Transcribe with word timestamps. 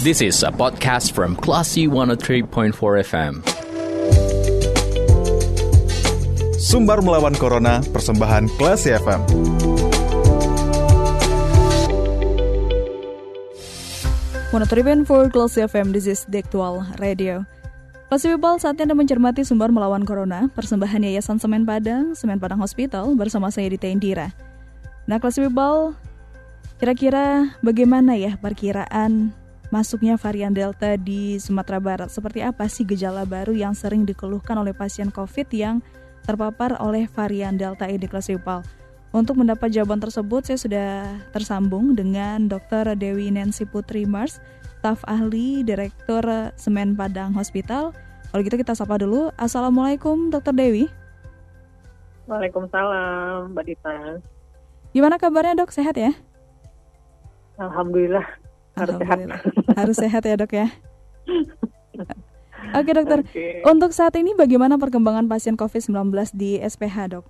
This 0.00 0.24
is 0.24 0.40
a 0.40 0.48
podcast 0.48 1.12
from 1.12 1.36
Classy 1.36 1.84
103.4 1.84 2.72
FM. 3.04 3.44
Sumbar 6.56 7.04
melawan 7.04 7.36
Corona, 7.36 7.84
persembahan 7.84 8.48
Classy 8.56 8.96
FM. 8.96 9.20
Monitoring 14.56 15.04
for 15.04 15.28
Classy 15.28 15.68
FM, 15.68 15.92
this 15.92 16.08
is 16.08 16.24
the 16.32 16.40
actual 16.40 16.80
radio. 16.96 17.44
Classy 18.08 18.32
People, 18.32 18.56
saatnya 18.56 18.88
Anda 18.88 18.96
mencermati 18.96 19.44
sumber 19.44 19.68
melawan 19.68 20.08
Corona, 20.08 20.48
persembahan 20.56 21.04
Yayasan 21.12 21.44
Semen 21.44 21.68
Padang, 21.68 22.16
Semen 22.16 22.40
Padang 22.40 22.64
Hospital, 22.64 23.12
bersama 23.20 23.52
saya 23.52 23.68
di 23.68 23.76
Indira. 23.84 24.32
Nah, 25.04 25.20
Classy 25.20 25.44
People, 25.44 25.92
kira-kira 26.80 27.52
bagaimana 27.60 28.16
ya 28.16 28.40
perkiraan 28.40 29.36
masuknya 29.70 30.18
varian 30.18 30.50
Delta 30.50 30.98
di 30.98 31.38
Sumatera 31.38 31.78
Barat? 31.78 32.10
Seperti 32.10 32.42
apa 32.42 32.66
sih 32.66 32.82
gejala 32.82 33.22
baru 33.22 33.54
yang 33.54 33.72
sering 33.72 34.02
dikeluhkan 34.02 34.58
oleh 34.58 34.74
pasien 34.74 35.08
COVID 35.14 35.48
yang 35.54 35.78
terpapar 36.26 36.76
oleh 36.82 37.06
varian 37.10 37.56
Delta 37.56 37.86
ini, 37.86 38.04
Classy 38.10 38.36
People? 38.36 38.66
Untuk 39.10 39.42
mendapat 39.42 39.74
jawaban 39.74 39.98
tersebut, 39.98 40.46
saya 40.46 40.58
sudah 40.58 40.90
tersambung 41.34 41.98
dengan 41.98 42.46
Dr. 42.46 42.94
Dewi 42.94 43.30
Nancy 43.34 43.66
Putri 43.66 44.06
Mars, 44.06 44.38
staf 44.78 45.02
ahli 45.10 45.66
Direktur 45.66 46.22
Semen 46.54 46.94
Padang 46.94 47.34
Hospital. 47.34 47.90
Kalau 48.30 48.42
gitu 48.46 48.54
kita 48.54 48.78
sapa 48.78 49.02
dulu. 49.02 49.34
Assalamualaikum, 49.34 50.30
Dr. 50.30 50.54
Dewi. 50.54 50.86
Waalaikumsalam, 52.30 53.50
Mbak 53.50 53.64
Dita. 53.66 54.22
Gimana 54.94 55.18
kabarnya 55.18 55.58
dok? 55.58 55.74
Sehat 55.74 55.98
ya? 55.98 56.14
Alhamdulillah, 57.58 58.24
harus 58.76 58.96
sehat. 58.98 59.18
harus 59.78 59.96
sehat 59.96 60.22
ya 60.26 60.34
dok 60.38 60.52
ya? 60.54 60.68
Oke 62.76 62.90
dokter, 62.92 63.24
Oke. 63.24 63.64
untuk 63.66 63.90
saat 63.90 64.14
ini 64.20 64.36
bagaimana 64.36 64.76
perkembangan 64.76 65.26
pasien 65.26 65.56
COVID-19 65.56 66.12
di 66.36 66.60
SPH 66.60 67.18
dok? 67.18 67.24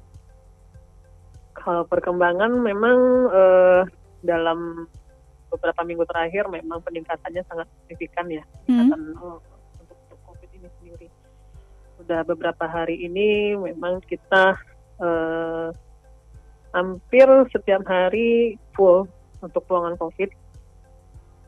Kalau 1.55 1.87
perkembangan 1.87 2.51
memang 2.61 2.99
eh, 3.31 3.83
dalam 4.27 4.91
beberapa 5.51 5.81
minggu 5.87 6.05
terakhir 6.07 6.51
memang 6.51 6.83
peningkatannya 6.83 7.43
sangat 7.47 7.67
signifikan 7.83 8.27
ya, 8.29 8.43
peningkatan 8.67 9.01
eh, 9.01 9.11
untuk, 9.17 9.99
untuk 9.99 10.19
COVID 10.29 10.51
ini 10.57 10.69
sendiri. 10.81 11.09
Sudah 12.01 12.21
beberapa 12.27 12.65
hari 12.67 13.07
ini 13.07 13.55
memang 13.55 14.03
kita 14.05 14.59
eh, 14.99 15.69
hampir 16.75 17.29
setiap 17.55 17.83
hari 17.87 18.59
full 18.75 19.07
untuk 19.41 19.65
ruangan 19.71 19.97
COVID. 19.99 20.31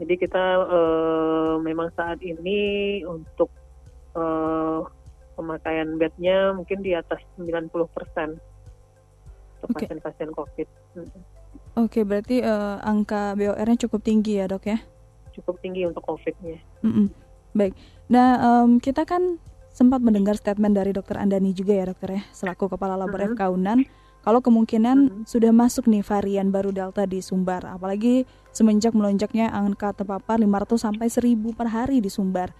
Jadi 0.03 0.19
kita 0.19 0.45
eh, 0.67 1.55
memang 1.62 1.95
saat 1.95 2.19
ini 2.27 2.98
untuk 3.06 3.55
eh, 4.19 4.81
pemakaian 5.39 5.95
bednya 5.95 6.50
mungkin 6.58 6.83
di 6.83 6.91
atas 6.98 7.22
90 7.39 7.70
persen 7.95 8.34
untuk 9.62 9.69
Oke. 9.70 9.86
pasien-pasien 9.86 10.30
COVID. 10.34 10.69
Mm, 10.98 11.23
Oke, 11.86 12.03
berarti 12.03 12.42
eh, 12.42 12.77
angka 12.83 13.39
BOR-nya 13.39 13.78
cukup 13.86 14.03
tinggi 14.03 14.42
ya 14.42 14.50
dok 14.50 14.67
ya? 14.67 14.83
Cukup 15.39 15.62
tinggi 15.62 15.86
untuk 15.86 16.03
COVID-nya. 16.03 16.58
Mm-mm. 16.83 17.06
Baik. 17.55 17.78
Nah, 18.11 18.64
em, 18.67 18.83
kita 18.83 19.06
kan 19.06 19.39
sempat 19.73 20.05
mendengar 20.05 20.36
statement 20.36 20.77
dari 20.77 20.92
Dokter 20.92 21.17
Andani 21.17 21.56
juga 21.56 21.73
ya 21.73 21.84
dokter 21.89 22.20
ya, 22.20 22.23
selaku 22.34 22.69
Kepala 22.77 22.98
Labor 22.98 23.33
Mhm. 23.33 23.39
Kaunan, 23.39 23.78
kalau 24.23 24.39
kemungkinan 24.41 24.98
Mhm. 24.98 25.23
sudah 25.27 25.51
masuk 25.51 25.91
nih 25.91 26.06
varian 26.06 26.55
baru 26.55 26.70
Delta 26.70 27.05
di 27.05 27.19
Sumbar, 27.19 27.67
apalagi 27.67 28.25
semenjak 28.55 28.95
melonjaknya 28.95 29.51
angka 29.51 29.92
terpapar 29.92 30.39
500 30.39 30.79
sampai 30.79 31.11
1000 31.11 31.51
per 31.53 31.69
hari 31.70 31.98
di 31.98 32.09
Sumbar. 32.09 32.55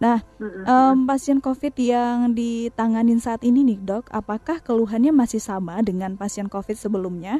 Nah, 0.00 0.18
Mm-mm. 0.40 0.66
em, 0.66 0.96
pasien 1.06 1.38
COVID 1.38 1.74
yang 1.78 2.34
ditanganin 2.34 3.22
saat 3.22 3.46
ini 3.46 3.62
nih 3.62 3.78
dok, 3.78 4.10
apakah 4.10 4.58
keluhannya 4.58 5.14
masih 5.14 5.38
sama 5.38 5.78
dengan 5.84 6.18
pasien 6.18 6.50
COVID 6.50 6.74
sebelumnya? 6.74 7.38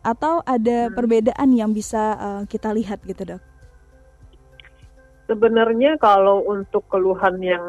Atau 0.00 0.40
ada 0.46 0.88
Hmm. 0.88 0.94
perbedaan 0.94 1.50
yang 1.52 1.74
bisa 1.76 2.16
eh, 2.16 2.42
kita 2.48 2.72
lihat 2.72 3.02
gitu 3.04 3.36
dok? 3.36 3.42
Sebenarnya 5.28 6.00
kalau 6.00 6.40
untuk 6.48 6.88
keluhan 6.88 7.36
yang 7.44 7.64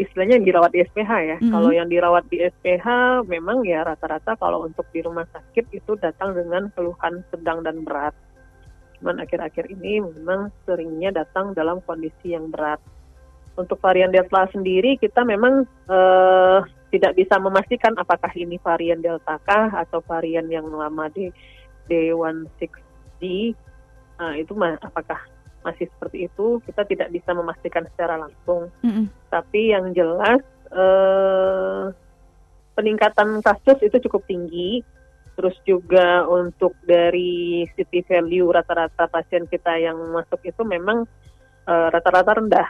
istilahnya 0.00 0.40
yang 0.40 0.46
dirawat 0.48 0.70
di 0.72 0.80
SPH 0.84 1.12
ya, 1.20 1.36
Mhm. 1.38 1.52
kalau 1.52 1.70
yang 1.70 1.88
dirawat 1.88 2.24
di 2.32 2.40
SPH 2.40 2.86
memang 3.28 3.60
ya 3.68 3.84
rata-rata 3.84 4.36
kalau 4.40 4.64
untuk 4.64 4.88
di 4.90 5.04
rumah 5.04 5.28
sakit 5.28 5.68
itu 5.72 5.92
datang 6.00 6.32
dengan 6.32 6.72
keluhan 6.72 7.20
sedang 7.28 7.60
dan 7.60 7.84
berat. 7.84 8.16
Cuman 8.98 9.20
akhir-akhir 9.20 9.68
ini 9.68 10.00
memang 10.00 10.48
seringnya 10.64 11.12
datang 11.12 11.52
dalam 11.52 11.82
kondisi 11.84 12.32
yang 12.32 12.48
berat. 12.48 12.80
Untuk 13.52 13.76
varian 13.84 14.08
Delta 14.08 14.48
sendiri 14.48 14.96
kita 14.96 15.28
memang 15.28 15.68
eh, 15.90 16.58
tidak 16.92 17.12
bisa 17.16 17.36
memastikan 17.36 17.92
apakah 18.00 18.32
ini 18.32 18.56
varian 18.60 19.04
Delta 19.04 19.36
kah 19.44 19.68
atau 19.76 20.00
varian 20.04 20.48
yang 20.48 20.64
lama 20.72 21.08
di 21.12 21.28
D16D 21.88 23.52
Nah, 24.22 24.38
itu 24.38 24.54
mah 24.54 24.78
apakah 24.78 25.18
masih 25.62 25.86
seperti 25.88 26.26
itu 26.26 26.58
kita 26.66 26.82
tidak 26.86 27.08
bisa 27.14 27.30
memastikan 27.32 27.86
secara 27.94 28.18
langsung. 28.18 28.68
Mm-mm. 28.82 29.06
Tapi 29.30 29.74
yang 29.74 29.94
jelas 29.94 30.42
eh, 30.70 31.84
peningkatan 32.74 33.40
kasus 33.40 33.78
itu 33.82 33.96
cukup 34.08 34.26
tinggi. 34.26 34.82
Terus 35.32 35.56
juga 35.64 36.28
untuk 36.28 36.76
dari 36.84 37.64
city 37.72 38.04
value 38.04 38.52
rata-rata 38.52 39.08
pasien 39.08 39.48
kita 39.48 39.80
yang 39.80 39.96
masuk 40.12 40.44
itu 40.44 40.60
memang 40.66 41.08
eh, 41.66 41.88
rata-rata 41.88 42.42
rendah. 42.42 42.68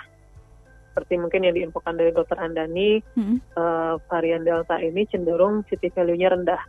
Seperti 0.92 1.16
mungkin 1.16 1.48
yang 1.48 1.56
diinfokan 1.56 1.96
dari 1.96 2.12
dokter 2.12 2.36
Andani, 2.38 3.00
Mm-mm. 3.18 3.36
eh, 3.40 3.94
varian 4.06 4.44
Delta 4.44 4.78
ini 4.78 5.08
cenderung 5.08 5.64
city 5.66 5.88
value-nya 5.90 6.28
rendah. 6.36 6.62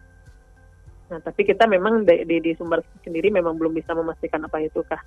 Nah, 1.12 1.20
tapi 1.22 1.46
kita 1.46 1.70
memang 1.70 2.08
di, 2.08 2.26
di, 2.26 2.42
di 2.42 2.52
sumber 2.58 2.82
sendiri 3.06 3.30
memang 3.30 3.54
belum 3.60 3.76
bisa 3.76 3.94
memastikan 3.94 4.50
apa 4.50 4.66
itukah 4.66 4.98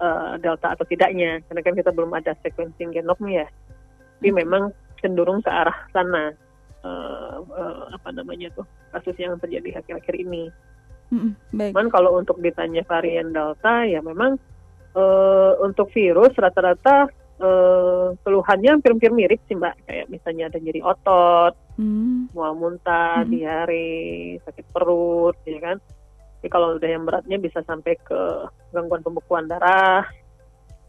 eh, 0.00 0.32
Delta 0.40 0.76
atau 0.76 0.84
tidaknya, 0.88 1.40
karena 1.48 1.60
kan 1.64 1.74
kita 1.76 1.90
belum 1.92 2.12
ada 2.12 2.32
sequencing 2.44 2.92
genomnya. 2.92 3.48
Tapi 4.20 4.28
Oke. 4.32 4.38
memang 4.44 4.62
cenderung 5.00 5.40
ke 5.44 5.50
arah 5.52 5.76
sana. 5.92 6.32
eh, 6.86 7.36
eh, 7.42 7.82
apa 7.98 8.08
namanya 8.14 8.46
tuh 8.54 8.62
kasus 8.94 9.18
yang 9.18 9.34
terjadi 9.42 9.82
akhir-akhir 9.82 10.22
ini. 10.22 10.46
Mm-mm. 11.10 11.34
Baik. 11.50 11.74
Cuman 11.74 11.88
kalau 11.90 12.14
untuk 12.14 12.38
ditanya 12.38 12.86
varian 12.86 13.34
Delta 13.34 13.82
ya 13.82 13.98
memang 14.06 14.38
eh, 14.94 15.52
untuk 15.66 15.90
virus 15.90 16.30
rata-rata 16.38 17.10
eh, 17.42 18.06
keluhannya 18.22 18.78
hampir-hampir 18.78 19.10
mirip 19.10 19.42
sih 19.50 19.58
mbak. 19.58 19.74
Kayak 19.82 20.06
misalnya 20.14 20.46
ada 20.46 20.58
nyeri 20.62 20.80
otot, 20.80 21.52
Hmm. 21.76 22.32
mual 22.32 22.54
muntah, 22.56 23.26
Mhm. 23.26 23.30
diare, 23.34 23.90
sakit 24.46 24.64
perut, 24.72 25.36
ya 25.44 25.58
kan. 25.60 25.76
Tapi 26.38 26.48
kalau 26.52 26.76
udah 26.76 26.88
yang 26.88 27.08
beratnya 27.08 27.40
bisa 27.40 27.64
sampai 27.64 27.96
ke 28.00 28.20
gangguan 28.70 29.02
pembekuan 29.02 29.48
darah. 29.48 30.06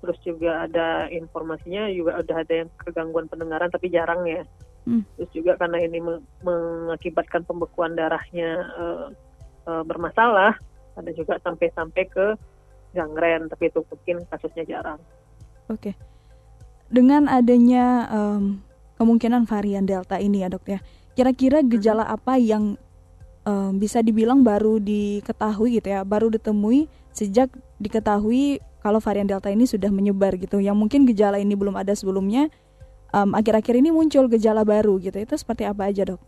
Terus 0.04 0.20
juga 0.22 0.70
ada 0.70 1.10
informasinya 1.10 1.90
juga 1.90 2.22
udah 2.22 2.38
ada 2.46 2.54
yang 2.54 2.70
kegangguan 2.86 3.26
pendengaran 3.26 3.74
tapi 3.74 3.90
jarang 3.90 4.28
ya. 4.30 4.46
Hmm. 4.86 5.04
Terus 5.18 5.32
juga 5.34 5.58
karena 5.58 5.82
ini 5.84 6.00
me- 6.00 6.24
mengakibatkan 6.46 7.44
pembekuan 7.44 7.98
darahnya 7.98 8.50
eh, 8.78 9.08
eh, 9.68 9.84
bermasalah, 9.84 10.54
ada 10.96 11.12
juga 11.12 11.42
sampai-sampai 11.42 12.04
ke 12.08 12.26
gangren, 12.96 13.52
tapi 13.52 13.70
itu 13.70 13.84
mungkin 13.84 14.26
kasusnya 14.32 14.64
jarang. 14.66 15.00
Oke. 15.68 15.94
Dengan 16.88 17.28
adanya 17.28 18.08
em, 18.08 18.64
kemungkinan 18.96 19.44
varian 19.44 19.84
Delta 19.84 20.18
ini 20.18 20.42
ya 20.42 20.50
dok 20.50 20.66
ya, 20.72 20.80
kira-kira 21.14 21.60
gejala 21.62 22.08
apa 22.08 22.40
yang 22.40 22.80
em, 23.48 23.80
bisa 23.80 24.04
dibilang 24.04 24.44
baru 24.44 24.84
diketahui 24.84 25.80
gitu 25.80 25.88
ya, 25.96 26.04
baru 26.04 26.28
ditemui 26.28 26.92
sejak 27.16 27.48
diketahui 27.80 28.60
kalau 28.84 29.00
varian 29.00 29.26
Delta 29.26 29.48
ini 29.48 29.64
sudah 29.64 29.88
menyebar 29.88 30.36
gitu, 30.36 30.60
yang 30.60 30.76
mungkin 30.76 31.08
gejala 31.08 31.40
ini 31.40 31.56
belum 31.56 31.80
ada 31.80 31.96
sebelumnya, 31.96 32.52
akhir-akhir 33.12 33.80
ini 33.80 33.90
muncul 33.90 34.30
gejala 34.30 34.62
baru 34.62 35.00
gitu, 35.02 35.18
itu 35.18 35.34
seperti 35.34 35.66
apa 35.66 35.90
aja 35.90 36.14
dok? 36.14 36.22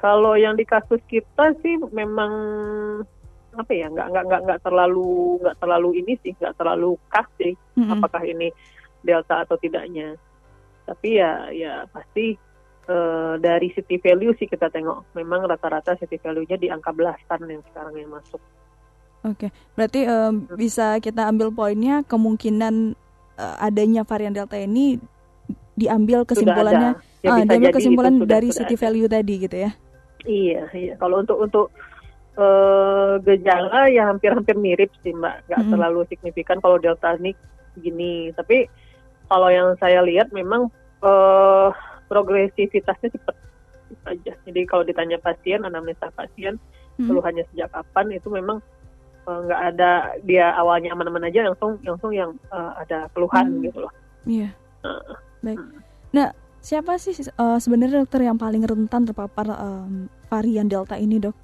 Kalau 0.00 0.32
yang 0.32 0.56
di 0.56 0.64
kasus 0.64 0.98
kita 1.04 1.52
sih 1.60 1.76
memang 1.92 2.32
apa 3.50 3.72
ya 3.74 3.90
nggak 3.90 4.06
nggak 4.08 4.24
nggak 4.30 4.40
nggak 4.46 4.60
terlalu 4.62 5.36
nggak 5.42 5.56
terlalu 5.58 5.88
ini 5.98 6.14
sih 6.22 6.32
nggak 6.38 6.54
terlalu 6.54 6.94
khas 7.10 7.26
sih 7.34 7.54
Mm-mm. 7.74 7.98
apakah 7.98 8.22
ini 8.22 8.54
delta 9.02 9.42
atau 9.42 9.58
tidaknya 9.58 10.14
tapi 10.86 11.18
ya 11.18 11.50
ya 11.50 11.82
pasti 11.90 12.38
eh, 12.90 13.34
dari 13.38 13.70
city 13.70 14.02
value 14.02 14.34
sih 14.34 14.50
kita 14.50 14.66
tengok 14.66 15.14
memang 15.14 15.46
rata-rata 15.46 15.94
city 15.94 16.18
value-nya 16.18 16.58
di 16.58 16.66
angka 16.66 16.90
belasan 16.90 17.46
yang 17.46 17.62
sekarang 17.70 17.94
yang 17.94 18.10
masuk 18.10 18.42
Oke, 19.20 19.52
berarti 19.76 20.08
em, 20.08 20.48
bisa 20.56 20.96
kita 20.96 21.28
ambil 21.28 21.52
poinnya 21.52 22.00
kemungkinan 22.08 22.96
eh, 23.36 23.56
adanya 23.60 24.00
varian 24.08 24.32
Delta 24.32 24.56
ini 24.56 24.96
diambil 25.76 26.24
kesimpulannya. 26.24 26.96
Ya, 27.20 27.28
ah, 27.36 27.44
diambil 27.44 27.72
kesimpulan 27.76 28.16
dari 28.24 28.48
sudah 28.48 28.64
city 28.64 28.74
ada. 28.80 28.82
value 28.88 29.08
tadi 29.12 29.34
gitu 29.44 29.56
ya. 29.60 29.70
Iya, 30.24 30.62
iya. 30.72 30.94
Kalau 30.96 31.20
untuk 31.20 31.36
untuk 31.36 31.66
eh, 32.40 33.12
gejala 33.28 33.92
ya 33.92 34.08
hampir-hampir 34.08 34.56
mirip 34.56 34.88
sih 35.04 35.12
mbak, 35.12 35.44
nggak 35.52 35.60
Mm-mm. 35.68 35.72
terlalu 35.76 36.00
signifikan. 36.08 36.56
Kalau 36.64 36.80
delta 36.80 37.12
ini 37.20 37.36
gini. 37.76 38.32
Tapi 38.32 38.72
kalau 39.28 39.52
yang 39.52 39.76
saya 39.76 40.00
lihat 40.00 40.32
memang 40.32 40.72
uh, 41.04 41.70
progresivitasnya 42.10 43.14
cepat 43.14 43.36
aja. 44.10 44.32
Jadi 44.42 44.60
kalau 44.66 44.82
ditanya 44.82 45.22
pasien, 45.22 45.62
anamnesa 45.62 46.10
pasien, 46.18 46.58
hmm. 46.98 47.06
keluhannya 47.06 47.46
sejak 47.54 47.70
kapan 47.70 48.18
itu 48.18 48.26
memang 48.26 48.58
eh, 49.30 49.38
nggak 49.46 49.60
uh, 49.62 49.68
ada 49.70 49.90
dia 50.26 50.50
awalnya 50.58 50.90
aman-aman 50.90 51.30
aja 51.30 51.46
langsung 51.46 51.78
langsung 51.86 52.10
yang 52.10 52.34
uh, 52.50 52.74
ada 52.82 53.06
keluhan 53.14 53.46
hmm. 53.46 53.62
gitu 53.70 53.78
loh. 53.86 53.92
Iya. 54.26 54.50
Uh, 54.82 55.14
Baik. 55.40 55.58
Hmm. 55.62 55.80
Nah, 56.10 56.28
siapa 56.58 56.98
sih 56.98 57.14
uh, 57.38 57.56
sebenarnya 57.62 58.02
dokter 58.04 58.26
yang 58.26 58.36
paling 58.36 58.66
rentan 58.66 59.06
terpapar 59.06 59.54
um, 59.54 60.10
varian 60.26 60.66
delta 60.66 60.98
ini, 60.98 61.22
dok? 61.22 61.36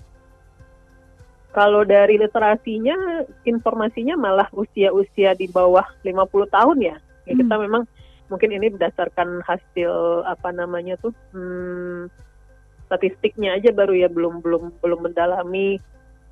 Kalau 1.57 1.89
dari 1.89 2.21
literasinya, 2.21 3.25
informasinya 3.49 4.13
malah 4.21 4.45
usia-usia 4.53 5.33
di 5.33 5.49
bawah 5.49 5.89
50 6.05 6.53
tahun 6.53 6.77
ya. 6.85 6.97
ya 7.25 7.33
hmm. 7.33 7.41
Kita 7.41 7.55
memang 7.57 7.83
mungkin 8.27 8.51
ini 8.51 8.73
berdasarkan 8.75 9.43
hasil 9.47 10.23
apa 10.27 10.51
namanya 10.51 10.99
tuh 10.99 11.15
hmm, 11.31 12.11
statistiknya 12.87 13.59
aja 13.59 13.71
baru 13.75 13.95
ya 13.95 14.09
belum 14.11 14.43
belum 14.43 14.79
belum 14.83 15.01
mendalami 15.11 15.79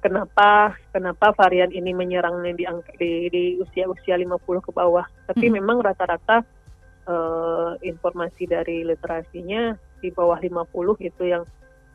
kenapa 0.05 0.77
kenapa 0.93 1.33
varian 1.33 1.73
ini 1.73 1.97
menyerang 1.97 2.45
di 2.45 2.69
di, 3.01 3.11
di 3.33 3.45
usia-usia 3.57 4.21
50 4.21 4.37
ke 4.61 4.71
bawah. 4.71 5.09
Tapi 5.25 5.49
hmm. 5.49 5.55
memang 5.57 5.81
rata-rata 5.81 6.45
uh, 7.09 7.73
informasi 7.81 8.45
dari 8.45 8.85
literasinya 8.85 9.73
di 10.05 10.13
bawah 10.13 10.37
50 10.37 11.09
itu 11.09 11.25
yang 11.25 11.49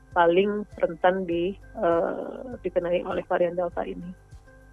paling 0.10 0.66
rentan 0.82 1.30
di 1.30 1.54
uh, 1.78 2.58
dikenai 2.66 3.06
oleh 3.06 3.22
varian 3.30 3.54
delta 3.54 3.86
ini. 3.86 4.10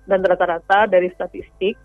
Dan 0.09 0.25
rata-rata 0.25 0.89
dari 0.89 1.13
statistik 1.13 1.77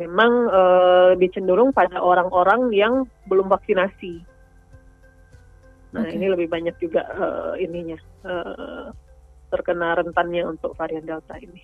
memang 0.00 0.32
uh, 0.48 1.12
lebih 1.12 1.36
cenderung 1.36 1.76
pada 1.76 2.00
orang-orang 2.00 2.72
yang 2.72 3.04
belum 3.28 3.52
vaksinasi. 3.52 4.24
Nah 5.92 6.06
okay. 6.06 6.16
ini 6.16 6.26
lebih 6.32 6.48
banyak 6.48 6.72
juga 6.80 7.04
uh, 7.12 7.52
ininya 7.60 7.98
uh, 8.24 8.88
terkena 9.52 10.00
rentannya 10.00 10.48
untuk 10.48 10.72
varian 10.78 11.04
delta 11.04 11.36
ini. 11.36 11.60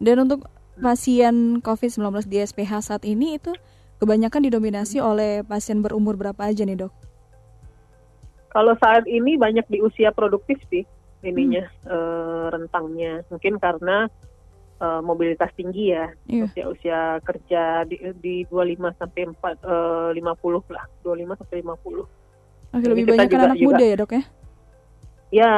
Dan 0.00 0.16
untuk 0.26 0.48
pasien 0.80 1.60
COVID-19 1.60 2.26
di 2.26 2.40
SPH 2.40 2.72
saat 2.92 3.02
ini 3.04 3.36
itu 3.36 3.52
kebanyakan 4.00 4.48
didominasi 4.48 4.98
oleh 4.98 5.44
pasien 5.44 5.84
berumur 5.84 6.16
berapa 6.16 6.40
aja 6.40 6.64
nih 6.64 6.88
dok? 6.88 6.92
Kalau 8.50 8.74
saat 8.82 9.06
ini 9.06 9.38
banyak 9.38 9.68
di 9.70 9.78
usia 9.78 10.10
produktif 10.10 10.58
sih 10.72 10.82
ininya 11.20 11.68
hmm. 11.84 11.92
uh, 11.92 12.46
rentangnya. 12.50 13.22
Mungkin 13.28 13.60
karena 13.60 14.08
uh, 14.80 15.00
mobilitas 15.04 15.52
tinggi 15.54 15.94
ya. 15.94 16.10
Yeah. 16.26 16.48
Usia-usia 16.48 17.00
kerja 17.22 17.84
di 17.86 18.00
di 18.18 18.34
25 18.48 18.98
sampai 18.98 19.22
4 19.28 19.60
uh, 19.62 20.10
50 20.16 20.74
lah. 20.74 20.84
25 21.04 21.40
sampai 21.44 21.56
50. 21.62 22.08
Oke, 22.70 22.86
lebih 22.86 23.04
banyak 23.12 23.28
kan 23.28 23.40
anak 23.50 23.58
juga, 23.58 23.66
muda 23.76 23.84
ya, 23.84 23.96
Dok 23.98 24.12
ya? 24.14 24.22
Ya, 25.30 25.54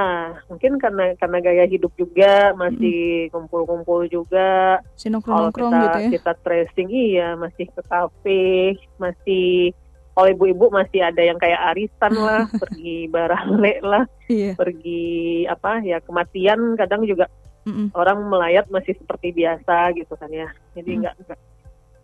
mungkin 0.53 0.77
karena 0.77 1.17
karena 1.17 1.39
gaya 1.41 1.65
hidup 1.65 1.97
juga 1.97 2.53
masih 2.53 3.33
kumpul-kumpul 3.33 4.05
juga. 4.05 4.81
Sinongkrong-nongkrong 5.01 5.73
gitu 5.73 5.99
ya. 5.99 6.11
Kita 6.21 6.33
tracing 6.45 6.89
iya, 6.93 7.29
masih 7.41 7.73
ke 7.73 7.81
kafe, 7.89 8.77
masih 9.01 9.73
kalau 10.13 10.29
ibu-ibu 10.29 10.69
masih 10.69 11.01
ada 11.01 11.25
yang 11.25 11.41
kayak 11.41 11.73
arisan 11.73 12.13
lah, 12.13 12.45
pergi 12.61 13.09
barale 13.09 13.81
lah, 13.81 14.05
iya. 14.29 14.53
pergi 14.53 15.45
apa 15.49 15.81
ya 15.81 16.05
kematian 16.05 16.77
kadang 16.77 17.09
juga 17.09 17.33
Mm-mm. 17.63 17.95
orang 17.95 18.19
melayat 18.27 18.67
masih 18.69 18.99
seperti 18.99 19.31
biasa 19.31 19.95
gitu 19.95 20.15
kan 20.19 20.31
ya. 20.33 20.49
Jadi 20.75 20.91
enggak 20.99 21.15
mm. 21.19 21.37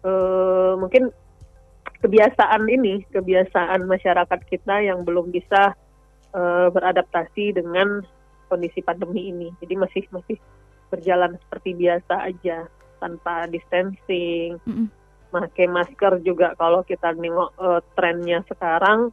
uh, 0.06 0.72
mungkin 0.78 1.10
kebiasaan 1.98 2.62
ini, 2.70 3.02
kebiasaan 3.10 3.82
masyarakat 3.90 4.40
kita 4.46 4.86
yang 4.86 5.02
belum 5.02 5.34
bisa 5.34 5.74
uh, 6.34 6.68
beradaptasi 6.70 7.58
dengan 7.58 8.06
kondisi 8.46 8.80
pandemi 8.80 9.34
ini. 9.34 9.48
Jadi 9.58 9.74
masih 9.74 10.04
masih 10.14 10.38
berjalan 10.88 11.36
seperti 11.42 11.74
biasa 11.74 12.14
aja 12.30 12.70
tanpa 13.02 13.50
distancing. 13.50 14.62
Mm 14.62 14.98
pakai 15.28 15.68
masker 15.68 16.24
juga 16.24 16.56
kalau 16.56 16.80
kita 16.82 17.12
nengok 17.12 17.52
uh, 17.60 17.80
trennya 17.92 18.40
sekarang 18.48 19.12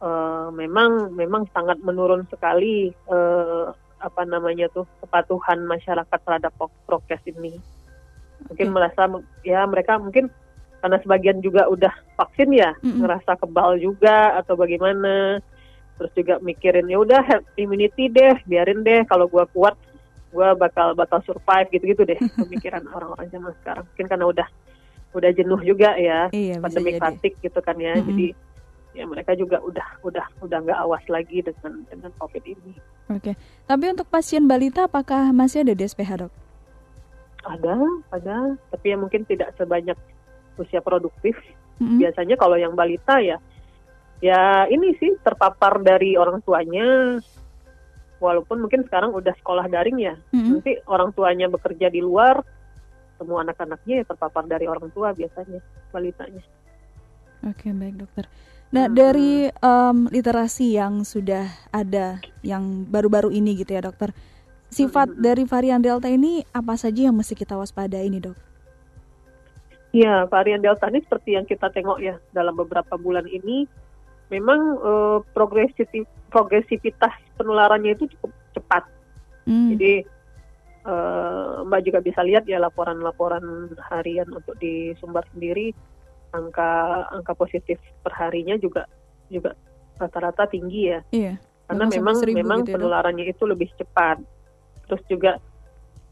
uh, 0.00 0.52
memang 0.52 1.16
memang 1.16 1.48
sangat 1.56 1.80
menurun 1.80 2.28
sekali 2.28 2.92
uh, 3.08 3.72
apa 4.04 4.28
namanya 4.28 4.68
tuh 4.68 4.84
kepatuhan 5.00 5.64
masyarakat 5.64 6.18
terhadap 6.20 6.52
prokes 6.84 7.24
ini. 7.24 7.56
Mungkin 8.44 8.68
okay. 8.68 8.74
merasa 8.76 9.08
ya 9.40 9.64
mereka 9.64 9.96
mungkin 9.96 10.28
karena 10.84 11.00
sebagian 11.00 11.40
juga 11.40 11.64
udah 11.72 11.96
vaksin 12.20 12.52
ya 12.52 12.76
mm 12.76 12.84
-mm. 12.84 13.00
ngerasa 13.00 13.40
kebal 13.40 13.80
juga 13.80 14.36
atau 14.36 14.52
bagaimana. 14.52 15.40
Terus 15.94 16.12
juga 16.12 16.34
mikirin 16.42 16.90
ya 16.90 17.00
udah 17.00 17.22
immunity 17.56 18.12
deh, 18.12 18.36
biarin 18.44 18.84
deh 18.84 19.06
kalau 19.08 19.24
gua 19.30 19.48
kuat 19.48 19.78
gua 20.34 20.52
bakal 20.52 20.92
bakal 20.92 21.22
survive 21.24 21.70
gitu-gitu 21.72 22.04
deh 22.04 22.18
pemikiran 22.44 22.84
orang-orang 22.92 23.32
zaman 23.32 23.56
sekarang. 23.64 23.88
Mungkin 23.88 24.06
karena 24.12 24.26
udah 24.28 24.48
udah 25.14 25.30
jenuh 25.30 25.62
juga 25.62 25.94
ya 25.94 26.26
iya, 26.34 26.58
pandemi 26.58 27.00
fatik 27.00 27.40
gitu 27.40 27.62
kan 27.64 27.80
ya. 27.80 27.96
Mm 27.96 28.04
-hmm. 28.04 28.08
Jadi 28.12 28.26
ya 28.94 29.04
mereka 29.10 29.34
juga 29.34 29.58
udah 29.60 30.00
udah 30.06 30.26
udah 30.40 30.58
nggak 30.62 30.78
awas 30.86 31.04
lagi 31.10 31.42
dengan 31.42 31.82
dengan 31.90 32.10
covid 32.22 32.46
ini. 32.46 32.72
Oke. 33.10 33.34
Tapi 33.66 33.84
untuk 33.90 34.06
pasien 34.06 34.46
balita 34.46 34.86
apakah 34.86 35.34
masih 35.34 35.66
ada 35.66 35.74
di 35.74 35.82
SPH 35.82 36.10
dok? 36.24 36.32
Ada, 37.44 37.76
ada. 38.14 38.36
Tapi 38.72 38.86
ya 38.94 38.96
mungkin 38.96 39.26
tidak 39.28 39.52
sebanyak 39.58 39.98
usia 40.56 40.80
produktif. 40.80 41.34
Mm 41.82 41.84
-hmm. 41.84 41.98
Biasanya 42.06 42.36
kalau 42.38 42.56
yang 42.56 42.72
balita 42.78 43.18
ya 43.18 43.36
ya 44.22 44.64
ini 44.70 44.94
sih 44.96 45.18
terpapar 45.20 45.82
dari 45.82 46.14
orang 46.14 46.40
tuanya 46.46 47.18
walaupun 48.22 48.62
mungkin 48.62 48.86
sekarang 48.86 49.12
udah 49.12 49.34
sekolah 49.36 49.68
daring 49.68 50.00
ya 50.00 50.14
mm 50.14 50.32
-hmm. 50.32 50.50
nanti 50.54 50.72
orang 50.88 51.10
tuanya 51.12 51.50
bekerja 51.50 51.92
di 51.92 52.00
luar 52.00 52.40
semua 53.20 53.44
anak-anaknya 53.44 54.00
ya 54.00 54.04
terpapar 54.06 54.48
dari 54.48 54.64
orang 54.70 54.88
tua 54.94 55.12
biasanya 55.12 55.60
balitanya. 55.92 56.42
Oke 57.44 57.70
baik 57.74 58.00
dokter. 58.00 58.24
Nah 58.74 58.90
hmm. 58.90 58.96
dari 58.98 59.46
um, 59.62 60.10
literasi 60.10 60.74
yang 60.74 61.06
sudah 61.06 61.46
ada 61.70 62.18
yang 62.42 62.82
baru-baru 62.90 63.30
ini 63.30 63.54
gitu 63.62 63.70
ya 63.70 63.86
dokter, 63.86 64.10
sifat 64.74 65.14
hmm. 65.14 65.22
dari 65.22 65.46
varian 65.46 65.78
delta 65.78 66.10
ini 66.10 66.42
apa 66.50 66.74
saja 66.74 67.06
yang 67.06 67.14
mesti 67.14 67.38
kita 67.38 67.54
waspadai 67.54 68.10
ini 68.10 68.18
dok? 68.18 68.34
Ya 69.94 70.26
varian 70.26 70.58
delta 70.58 70.90
ini 70.90 71.06
seperti 71.06 71.38
yang 71.38 71.46
kita 71.46 71.70
tengok 71.70 72.02
ya 72.02 72.18
dalam 72.34 72.58
beberapa 72.58 72.98
bulan 72.98 73.30
ini, 73.30 73.70
memang 74.34 74.74
uh, 74.82 75.22
progresivitas 75.30 77.14
penularannya 77.38 77.94
itu 77.94 78.10
cukup 78.18 78.34
cepat. 78.58 78.82
Hmm. 79.46 79.70
Jadi 79.70 80.02
uh, 80.82 81.62
Mbak 81.62 81.80
juga 81.86 82.02
bisa 82.02 82.26
lihat 82.26 82.42
ya 82.50 82.58
laporan-laporan 82.58 83.70
harian 83.86 84.26
untuk 84.34 84.58
di 84.58 84.98
Sumbar 84.98 85.22
sendiri 85.30 85.93
angka 86.34 86.70
angka 87.14 87.32
positif 87.38 87.78
perharinya 88.02 88.58
juga 88.58 88.90
juga 89.30 89.54
rata-rata 89.98 90.50
tinggi 90.50 90.90
ya. 90.90 91.00
Iya. 91.14 91.34
Karena 91.64 91.88
memang 91.88 92.16
memang 92.26 92.58
gitu 92.66 92.70
ya, 92.70 92.76
penularannya 92.76 93.24
itu 93.30 93.44
lebih 93.46 93.70
cepat. 93.78 94.20
Terus 94.90 95.02
juga 95.08 95.32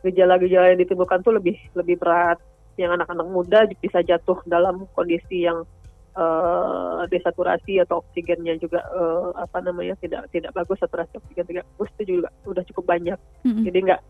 gejala-gejala 0.00 0.72
yang 0.72 0.80
ditimbulkan 0.80 1.20
tuh 1.20 1.34
lebih 1.36 1.58
lebih 1.76 1.98
berat. 2.00 2.38
Yang 2.80 3.02
anak-anak 3.02 3.28
muda 3.28 3.58
bisa 3.68 4.00
jatuh 4.00 4.40
dalam 4.48 4.88
kondisi 4.96 5.44
yang 5.44 5.68
uh, 6.16 7.04
desaturasi 7.12 7.84
atau 7.84 8.00
oksigennya 8.00 8.56
juga 8.56 8.80
uh, 8.96 9.36
apa 9.36 9.60
namanya 9.60 9.92
tidak 10.00 10.32
tidak 10.32 10.56
bagus 10.56 10.80
saturasi 10.80 11.20
oksigen 11.20 11.44
tidak 11.44 11.64
bagus 11.76 11.92
itu 12.00 12.16
juga 12.16 12.32
udah 12.48 12.64
cukup 12.72 12.84
banyak. 12.96 13.18
Mm 13.44 13.50
-hmm. 13.52 13.64
Jadi 13.68 13.78
nggak 13.90 14.00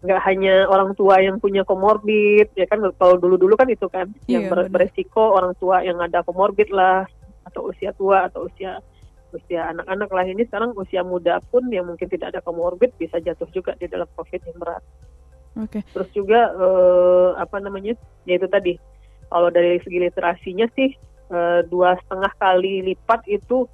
nggak 0.00 0.20
hanya 0.24 0.64
orang 0.64 0.96
tua 0.96 1.20
yang 1.20 1.36
punya 1.36 1.60
komorbid 1.60 2.48
ya 2.56 2.64
kan 2.64 2.80
kalau 2.96 3.20
dulu 3.20 3.36
dulu 3.36 3.52
kan 3.52 3.68
itu 3.68 3.84
kan 3.92 4.08
iya, 4.24 4.40
yang 4.40 4.42
ber 4.48 4.72
beresiko 4.72 5.36
orang 5.36 5.52
tua 5.60 5.84
yang 5.84 6.00
ada 6.00 6.24
komorbid 6.24 6.72
lah 6.72 7.04
atau 7.44 7.68
usia 7.68 7.92
tua 7.92 8.24
atau 8.32 8.48
usia 8.48 8.80
usia 9.36 9.70
anak-anak 9.70 10.10
lah 10.10 10.24
ini 10.24 10.42
sekarang 10.48 10.72
usia 10.74 11.04
muda 11.04 11.38
pun 11.52 11.68
yang 11.68 11.86
mungkin 11.86 12.08
tidak 12.08 12.34
ada 12.34 12.40
komorbid 12.40 12.96
bisa 12.96 13.20
jatuh 13.20 13.46
juga 13.52 13.76
di 13.78 13.86
dalam 13.86 14.08
covid 14.18 14.40
yang 14.42 14.58
berat. 14.58 14.82
Oke. 15.58 15.78
Okay. 15.78 15.82
Terus 15.94 16.10
juga 16.14 16.40
eh, 16.50 17.30
apa 17.38 17.56
namanya 17.62 17.94
ya 18.26 18.34
itu 18.40 18.48
tadi 18.50 18.74
kalau 19.30 19.52
dari 19.52 19.78
segi 19.84 19.98
literasinya 20.00 20.66
sih 20.74 20.90
eh, 21.30 21.60
dua 21.68 21.94
setengah 22.06 22.32
kali 22.40 22.82
lipat 22.90 23.26
itu 23.30 23.68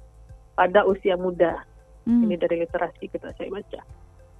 pada 0.53 0.85
usia 0.85 1.17
muda. 1.17 1.63
Hmm. 2.03 2.23
Ini 2.23 2.35
dari 2.39 2.63
literasi 2.63 3.09
kita 3.09 3.33
saya 3.35 3.49
baca. 3.51 3.81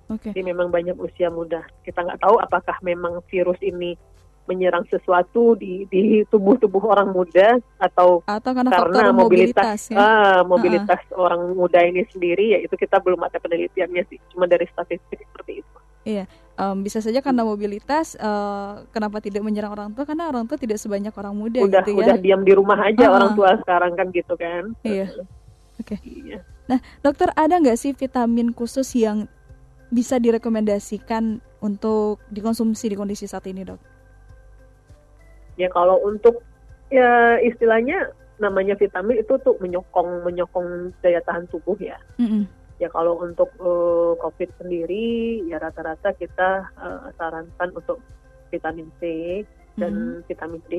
Okay. 0.08 0.32
Jadi 0.32 0.42
memang 0.44 0.72
banyak 0.72 0.96
usia 0.96 1.28
muda. 1.28 1.68
Kita 1.84 2.00
nggak 2.00 2.24
tahu 2.24 2.40
apakah 2.40 2.80
memang 2.80 3.20
virus 3.28 3.60
ini 3.60 4.00
menyerang 4.48 4.88
sesuatu 4.88 5.60
di 5.60 5.84
di 5.92 6.24
tubuh-tubuh 6.32 6.80
orang 6.88 7.12
muda 7.12 7.60
atau, 7.78 8.24
atau 8.24 8.52
karena, 8.56 8.72
karena 8.72 9.12
mobilitas 9.12 9.60
mobilitas, 9.60 9.80
ya? 9.92 10.00
ah, 10.00 10.40
mobilitas 10.48 11.02
uh 11.12 11.14
-uh. 11.14 11.24
orang 11.28 11.42
muda 11.52 11.84
ini 11.84 12.08
sendiri 12.08 12.56
ya 12.56 12.60
itu 12.64 12.74
kita 12.80 13.04
belum 13.04 13.20
ada 13.28 13.38
penelitiannya 13.44 14.08
sih 14.08 14.18
cuma 14.32 14.48
dari 14.48 14.64
statistik 14.72 15.20
seperti 15.20 15.62
itu. 15.62 15.78
Iya. 16.08 16.24
um, 16.56 16.88
bisa 16.88 17.04
saja 17.04 17.20
karena 17.20 17.44
mobilitas 17.44 18.16
uh, 18.16 18.88
kenapa 18.96 19.20
tidak 19.20 19.44
menyerang 19.44 19.76
orang 19.76 19.92
tua 19.92 20.08
karena 20.08 20.32
orang 20.32 20.48
tua 20.48 20.56
tidak 20.56 20.80
sebanyak 20.80 21.12
orang 21.12 21.36
muda 21.36 21.60
udah 21.60 21.84
gitu 21.84 22.00
ya 22.00 22.16
udah 22.16 22.18
diam 22.18 22.42
di 22.48 22.56
rumah 22.56 22.80
aja 22.80 23.12
uh 23.12 23.16
orang 23.20 23.36
tua 23.36 23.60
sekarang 23.60 23.92
kan 24.00 24.08
gitu 24.16 24.34
kan 24.40 24.72
iya 24.88 25.12
oke 25.84 25.84
okay. 25.84 26.00
iya. 26.08 26.40
nah 26.64 26.80
dokter 27.04 27.28
ada 27.36 27.60
nggak 27.60 27.76
sih 27.76 27.92
vitamin 27.92 28.56
khusus 28.56 28.88
yang 28.96 29.28
bisa 29.88 30.20
direkomendasikan 30.20 31.39
untuk 31.63 32.20
dikonsumsi 32.29 32.91
di 32.91 32.96
kondisi 33.00 33.25
saat 33.25 33.48
ini 33.48 33.63
dok 33.63 33.82
ya 35.58 35.67
kalau 35.74 35.98
untuk 36.06 36.46
ya 36.94 37.41
istilahnya 37.44 38.13
namanya 38.38 38.77
vitamin 38.77 39.22
itu 39.22 39.34
tuh 39.41 39.58
menyokong 39.58 40.24
menyokong 40.24 40.94
daya 41.01 41.22
tahan 41.25 41.50
tubuh 41.50 41.77
ya. 41.82 41.98
Mm-hmm. 42.22 42.46
Ya 42.77 42.94
kalau 42.94 43.17
untuk 43.17 43.50
uh, 43.58 44.13
COVID 44.22 44.62
sendiri 44.62 45.41
ya 45.50 45.58
rata-rata 45.58 46.13
kita 46.13 46.70
uh, 46.77 47.10
sarankan 47.17 47.74
untuk 47.74 47.98
vitamin 48.53 48.94
C 49.01 49.41
dan 49.82 49.94
mm-hmm. 49.94 50.25
vitamin 50.29 50.62
D. 50.70 50.74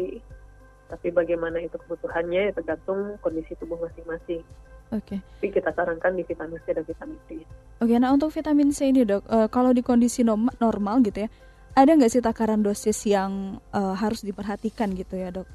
Tapi 0.89 1.13
bagaimana 1.13 1.61
itu 1.61 1.77
kebutuhannya 1.77 2.49
ya 2.49 2.53
tergantung 2.55 3.19
kondisi 3.21 3.59
tubuh 3.59 3.77
masing-masing. 3.83 4.47
Oke. 4.89 5.17
Okay. 5.17 5.19
Tapi 5.21 5.49
kita 5.53 5.71
sarankan 5.77 6.17
di 6.17 6.25
vitamin 6.25 6.57
C 6.65 6.73
dan 6.73 6.85
vitamin 6.85 7.19
D. 7.29 7.31
Oke, 7.37 7.45
okay, 7.85 7.97
nah 8.01 8.11
untuk 8.11 8.33
vitamin 8.33 8.73
C 8.73 8.89
ini 8.89 9.05
dok, 9.05 9.23
uh, 9.29 9.49
kalau 9.53 9.77
di 9.77 9.85
kondisi 9.85 10.25
normal 10.25 11.05
gitu 11.05 11.25
ya, 11.25 11.29
ada 11.77 11.91
nggak 11.93 12.11
sih 12.11 12.25
takaran 12.25 12.65
dosis 12.65 12.97
yang 13.05 13.61
uh, 13.71 13.95
harus 13.95 14.25
diperhatikan 14.25 14.97
gitu 14.97 15.15
ya 15.21 15.29
dok? 15.31 15.47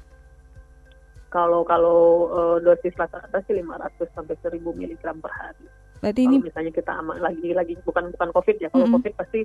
Kalau 1.34 1.66
kalau 1.66 2.30
uh, 2.30 2.56
dosis 2.62 2.94
rata-rata 2.94 3.42
sih 3.44 3.58
500 3.58 4.06
sampai 4.14 4.38
1000 4.38 4.62
mg 4.62 5.02
per 5.18 5.32
hari. 5.34 5.66
Berarti 5.98 6.20
ini 6.30 6.36
misalnya 6.38 6.70
kita 6.70 6.94
aman 6.94 7.18
lagi 7.18 7.50
lagi 7.50 7.74
bukan 7.82 8.14
bukan 8.14 8.30
COVID 8.30 8.56
ya. 8.62 8.68
Kalau 8.70 8.86
mm 8.86 8.94
-hmm. 8.94 9.02
COVID 9.02 9.12
pasti 9.18 9.40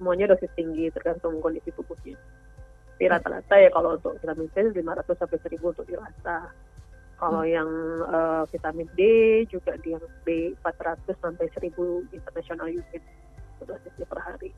semuanya 0.00 0.32
dosis 0.32 0.48
tinggi 0.56 0.88
tergantung 0.96 1.36
kondisi 1.44 1.68
tubuhnya. 1.76 2.16
Tapi 2.96 3.04
rata-rata 3.12 3.54
ya 3.60 3.68
kalau 3.68 4.00
untuk 4.00 4.16
vitamin 4.16 4.48
C 4.56 4.72
500 4.72 5.20
sampai 5.20 5.38
1000 5.44 5.60
untuk 5.60 5.84
dirasa. 5.84 6.36
Kalau 7.16 7.42
hmm. 7.42 7.52
yang 7.52 7.70
uh, 8.12 8.44
vitamin 8.52 8.88
D 8.92 9.00
juga 9.48 9.72
di 9.80 9.96
yang 9.96 10.04
D 10.28 10.52
400 10.60 11.16
sampai 11.16 11.48
1000 11.48 11.72
international 12.12 12.68
unit 12.68 13.02
dosisnya 13.64 14.04
per 14.04 14.20
hari. 14.20 14.52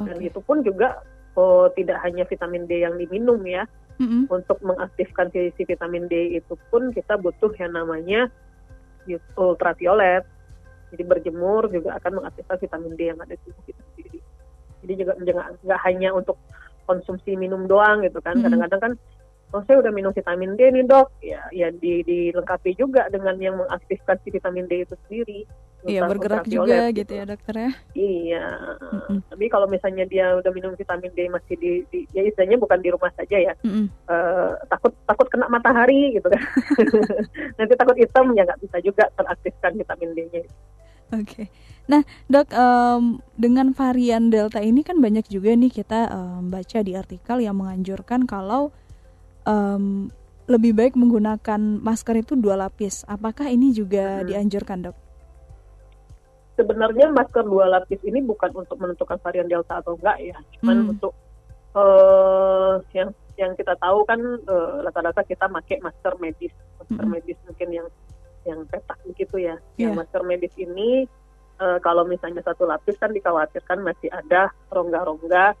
Okay. 0.00 0.08
Dan 0.08 0.16
itu 0.24 0.40
pun 0.40 0.64
juga 0.64 1.04
oh, 1.36 1.68
tidak 1.76 2.00
hanya 2.02 2.24
vitamin 2.24 2.64
D 2.64 2.88
yang 2.88 2.96
diminum 2.96 3.44
ya, 3.44 3.68
Mm-hmm. 3.98 4.30
Untuk 4.30 4.62
mengaktifkan 4.62 5.26
si, 5.34 5.50
si 5.58 5.66
vitamin 5.66 6.06
D 6.06 6.38
itu 6.38 6.54
pun 6.70 6.94
kita 6.94 7.18
butuh 7.18 7.50
yang 7.58 7.74
namanya 7.74 8.30
ultraviolet. 9.34 10.22
Jadi 10.94 11.02
berjemur 11.02 11.66
juga 11.68 11.98
akan 11.98 12.22
mengaktifkan 12.22 12.56
vitamin 12.62 12.94
D 12.94 13.10
yang 13.10 13.18
ada 13.18 13.34
di 13.34 13.42
tubuh 13.42 13.62
kita 13.66 13.82
sendiri. 13.92 14.18
Jadi 14.86 14.92
juga 15.02 15.12
nggak 15.66 15.80
hanya 15.82 16.14
untuk 16.14 16.38
konsumsi 16.86 17.34
minum 17.34 17.66
doang 17.66 18.06
gitu 18.06 18.22
kan. 18.22 18.38
Kadang-kadang 18.38 18.80
kan 18.80 18.92
oh 19.52 19.62
saya 19.64 19.80
udah 19.80 19.92
minum 19.92 20.12
vitamin 20.12 20.54
D 20.58 20.68
nih 20.68 20.84
dok, 20.84 21.08
ya 21.24 21.40
ya 21.52 21.72
di, 21.72 22.04
dilengkapi 22.04 22.76
juga 22.76 23.08
dengan 23.08 23.36
yang 23.40 23.56
mengaktifkan 23.56 24.20
si 24.24 24.28
vitamin 24.28 24.68
D 24.68 24.84
itu 24.84 24.94
sendiri. 25.06 25.40
Iya 25.86 26.10
bergerak 26.10 26.50
juga 26.50 26.90
gitu. 26.90 27.06
gitu 27.06 27.12
ya 27.14 27.24
dokter 27.24 27.54
ya. 27.54 27.70
Iya. 27.94 28.44
Mm-mm. 28.82 29.18
Tapi 29.30 29.44
kalau 29.46 29.70
misalnya 29.70 30.04
dia 30.10 30.34
udah 30.34 30.50
minum 30.50 30.74
vitamin 30.74 31.14
D 31.14 31.30
masih 31.30 31.54
di, 31.54 31.72
di 31.94 32.02
ya 32.10 32.26
istilahnya 32.26 32.58
bukan 32.58 32.82
di 32.82 32.90
rumah 32.90 33.14
saja 33.14 33.38
ya. 33.38 33.54
Uh, 33.62 34.58
takut 34.66 34.90
takut 35.06 35.30
kena 35.30 35.46
matahari 35.46 36.18
gitu 36.18 36.26
kan. 36.26 36.42
Nanti 37.62 37.72
takut 37.78 37.94
hitam 37.94 38.34
ya 38.34 38.42
nggak 38.42 38.58
bisa 38.58 38.76
juga 38.82 39.06
teraktifkan 39.14 39.78
vitamin 39.78 40.10
D-nya. 40.18 40.42
Oke. 40.42 40.50
Okay. 41.22 41.46
Nah, 41.88 42.04
dok, 42.28 42.52
um, 42.52 43.24
dengan 43.32 43.72
varian 43.72 44.28
Delta 44.28 44.60
ini 44.60 44.84
kan 44.84 45.00
banyak 45.00 45.24
juga 45.32 45.56
nih 45.56 45.72
kita 45.72 46.12
um, 46.12 46.52
baca 46.52 46.84
di 46.84 46.92
artikel 46.92 47.40
yang 47.40 47.56
menganjurkan 47.56 48.28
kalau 48.28 48.76
um, 49.48 50.12
lebih 50.48 50.76
baik 50.76 50.94
menggunakan 50.96 51.60
masker 51.80 52.20
itu 52.20 52.36
dua 52.36 52.56
lapis. 52.56 53.04
Apakah 53.08 53.48
ini 53.48 53.72
juga 53.72 54.20
hmm. 54.20 54.26
dianjurkan 54.28 54.78
dok? 54.88 54.96
Sebenarnya 56.60 57.08
masker 57.14 57.44
dua 57.46 57.70
lapis 57.70 58.02
ini 58.02 58.20
bukan 58.20 58.50
untuk 58.52 58.76
menentukan 58.76 59.16
varian 59.22 59.46
delta 59.46 59.78
atau 59.78 59.94
enggak 59.94 60.18
ya, 60.18 60.36
cuman 60.58 60.76
hmm. 60.82 60.92
untuk 60.98 61.12
uh, 61.78 62.82
yang 62.90 63.14
yang 63.38 63.54
kita 63.54 63.78
tahu 63.78 64.02
kan 64.02 64.18
uh, 64.50 64.82
rata-rata 64.82 65.22
kita 65.22 65.46
pakai 65.46 65.78
masker 65.78 66.18
medis, 66.18 66.50
masker 66.82 67.04
hmm. 67.06 67.14
medis 67.14 67.38
mungkin 67.46 67.68
yang 67.70 67.86
yang 68.42 68.60
petak 68.66 68.98
begitu 69.06 69.38
ya. 69.38 69.54
Yeah. 69.78 69.86
Yang 69.86 69.92
iya. 69.94 69.98
masker 70.02 70.22
medis 70.26 70.54
ini 70.58 71.06
uh, 71.62 71.78
kalau 71.78 72.02
misalnya 72.02 72.42
satu 72.42 72.66
lapis 72.66 72.98
kan 72.98 73.14
dikhawatirkan 73.14 73.78
masih 73.78 74.10
ada 74.10 74.50
rongga-rongga 74.74 75.54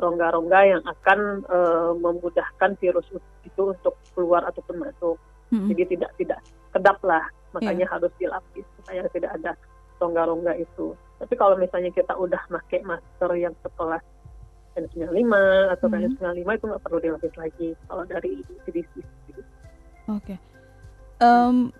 rongga-rongga 0.00 0.60
yang 0.66 0.82
akan 0.84 1.44
uh, 1.46 1.92
memudahkan 1.96 2.76
virus 2.80 3.06
itu 3.44 3.62
untuk 3.62 3.94
keluar 4.16 4.44
ataupun 4.48 4.82
masuk. 4.82 5.16
Hmm. 5.52 5.68
Jadi 5.68 5.96
tidak 5.96 6.10
tidak 6.16 6.40
kedap 6.72 6.98
lah, 7.04 7.24
makanya 7.52 7.84
yeah. 7.84 7.92
harus 7.92 8.12
dilapis 8.16 8.64
supaya 8.80 9.04
tidak 9.12 9.30
ada 9.36 9.52
rongga-rongga 10.00 10.56
itu. 10.58 10.96
Tapi 11.20 11.34
kalau 11.38 11.54
misalnya 11.54 11.92
kita 11.92 12.16
udah 12.16 12.40
pakai 12.48 12.82
masker 12.82 13.30
yang 13.36 13.54
setelah 13.62 14.00
N95 14.74 15.32
atau 15.76 15.86
hmm. 15.86 16.16
N95 16.16 16.48
itu 16.48 16.64
nggak 16.66 16.82
perlu 16.82 16.98
dilapis 16.98 17.34
lagi 17.36 17.68
kalau 17.86 18.04
dari 18.08 18.40
CDC. 18.64 18.92
Oke. 20.08 20.34
Okay. 20.34 20.38
Um, 21.22 21.70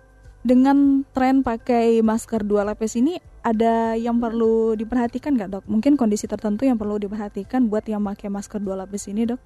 dengan 0.43 1.07
tren 1.15 1.39
pakai 1.39 2.03
masker 2.03 2.43
dua 2.43 2.67
lapis 2.67 2.99
ini 2.99 3.17
ada 3.43 3.95
yang 3.95 4.19
perlu 4.19 4.75
diperhatikan 4.75 5.35
nggak 5.39 5.51
dok? 5.59 5.65
Mungkin 5.67 5.95
kondisi 5.95 6.27
tertentu 6.27 6.67
yang 6.67 6.75
perlu 6.75 6.99
diperhatikan 6.99 7.71
buat 7.71 7.87
yang 7.87 8.03
pakai 8.03 8.27
masker 8.27 8.59
dua 8.59 8.83
lapis 8.83 9.07
ini 9.07 9.23
dok? 9.23 9.39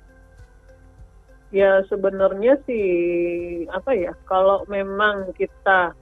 Ya 1.54 1.86
sebenarnya 1.88 2.60
sih 2.68 2.86
apa 3.72 3.96
ya 3.96 4.12
kalau 4.28 4.66
memang 4.68 5.32
kita 5.38 5.96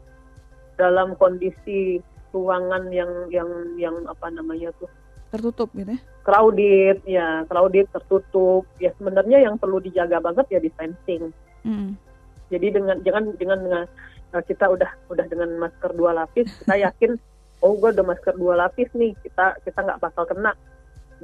dalam 0.80 1.14
kondisi 1.20 2.02
ruangan 2.36 2.92
yang 2.92 3.12
yang 3.32 3.48
yang 3.80 3.96
apa 4.12 4.28
namanya 4.32 4.72
tuh 4.80 4.92
tertutup 5.32 5.72
gitu 5.76 5.92
ya? 5.96 6.00
Crowded 6.24 6.98
ya 7.04 7.28
crowded 7.52 7.88
tertutup 7.92 8.64
ya 8.80 8.92
sebenarnya 8.96 9.44
yang 9.44 9.60
perlu 9.60 9.84
dijaga 9.84 10.24
banget 10.24 10.48
ya 10.56 10.60
distancing. 10.64 11.32
Mm. 11.68 12.00
Jadi 12.52 12.68
dengan 12.76 12.98
jangan 13.04 13.24
dengan 13.36 13.60
dengan 13.64 13.84
kita 14.44 14.66
udah 14.68 14.92
udah 15.08 15.26
dengan 15.30 15.56
masker 15.62 15.92
dua 15.96 16.12
lapis 16.12 16.50
kita 16.64 16.76
yakin 16.82 17.16
oh 17.66 17.74
gue 17.82 17.90
udah 17.90 18.06
masker 18.06 18.36
dua 18.36 18.54
lapis 18.62 18.90
nih 18.94 19.18
kita 19.26 19.58
kita 19.66 19.80
nggak 19.82 20.02
bakal 20.02 20.30
kena. 20.30 20.54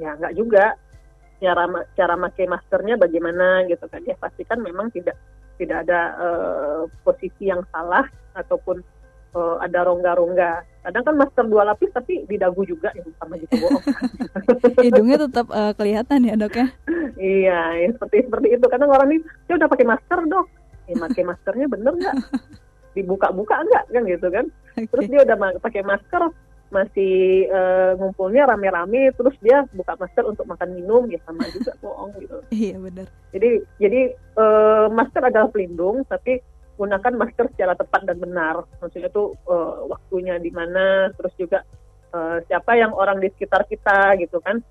Ya 0.00 0.18
nggak 0.18 0.34
juga. 0.34 0.74
Cara 1.42 1.66
cara 1.98 2.14
pakai 2.18 2.46
maskernya 2.50 2.98
bagaimana 2.98 3.66
gitu 3.70 3.86
kan. 3.86 4.02
Ya 4.02 4.18
pastikan 4.18 4.58
memang 4.58 4.90
tidak 4.90 5.14
tidak 5.60 5.86
ada 5.86 6.00
uh, 6.18 6.82
posisi 7.06 7.46
yang 7.46 7.62
salah 7.70 8.02
ataupun 8.34 8.82
uh, 9.38 9.56
ada 9.62 9.86
rongga-rongga. 9.86 10.66
Kadang 10.82 11.04
kan 11.06 11.14
masker 11.14 11.46
dua 11.46 11.62
lapis 11.62 11.94
tapi 11.94 12.26
di 12.26 12.34
dagu 12.34 12.66
juga 12.66 12.90
ya 12.94 13.06
sama 13.22 13.38
gitu 13.38 13.54
bohong. 13.62 13.84
Hidungnya 14.86 15.18
tetap 15.30 15.46
uh, 15.52 15.70
kelihatan 15.78 16.26
ya 16.26 16.34
dok 16.34 16.54
ya? 16.58 16.66
Iya 17.22 17.60
ya, 17.78 17.88
seperti 17.94 18.26
seperti 18.26 18.48
itu. 18.58 18.66
Kadang 18.66 18.90
orang 18.90 19.14
ini 19.14 19.18
dia 19.46 19.54
udah 19.54 19.70
pakai 19.70 19.86
masker 19.86 20.20
dok. 20.26 20.46
Ya 20.90 20.98
pakai 20.98 21.22
maskernya 21.22 21.70
bener 21.70 21.94
nggak 21.94 22.16
dibuka-buka 22.92 23.54
enggak 23.60 23.84
kan 23.88 24.02
gitu 24.08 24.28
kan. 24.28 24.46
Okay. 24.72 24.88
terus 24.88 25.06
dia 25.08 25.20
udah 25.24 25.36
pakai 25.60 25.82
masker 25.84 26.22
masih 26.72 27.46
uh, 27.52 27.92
ngumpulnya 28.00 28.48
rame-rame 28.48 29.12
terus 29.12 29.36
dia 29.44 29.68
buka 29.76 29.92
masker 30.00 30.24
untuk 30.24 30.48
makan 30.48 30.72
minum 30.72 31.04
ya 31.12 31.20
sama 31.28 31.44
juga 31.52 31.76
bohong 31.84 32.16
gitu. 32.16 32.40
Iya 32.48 32.80
benar. 32.80 33.06
Jadi 33.36 33.50
jadi 33.76 34.00
uh, 34.40 34.88
masker 34.88 35.22
adalah 35.28 35.52
pelindung 35.52 36.08
tapi 36.08 36.40
gunakan 36.80 37.12
masker 37.14 37.52
secara 37.52 37.76
tepat 37.76 38.08
dan 38.08 38.16
benar. 38.16 38.64
Maksudnya 38.80 39.12
tuh 39.12 39.36
uh, 39.44 39.84
waktunya 39.92 40.40
di 40.40 40.48
mana 40.48 41.12
terus 41.12 41.36
juga 41.36 41.60
uh, 42.16 42.40
siapa 42.48 42.72
yang 42.80 42.96
orang 42.96 43.20
di 43.20 43.28
sekitar 43.36 43.68
kita 43.68 44.16
gitu 44.16 44.40
kan. 44.40 44.64